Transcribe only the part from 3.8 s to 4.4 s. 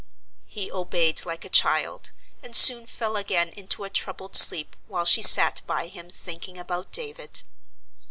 a troubled